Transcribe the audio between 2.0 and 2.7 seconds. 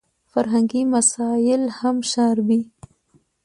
شاربي.